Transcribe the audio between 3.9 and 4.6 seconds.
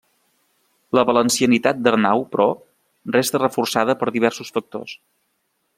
per diversos